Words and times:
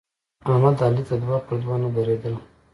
احمد 0.51 0.75
علي 0.85 1.03
ته 1.09 1.15
دوه 1.23 1.37
پر 1.45 1.55
دوه 1.63 1.75
نه 1.83 1.89
درېدل. 1.95 2.35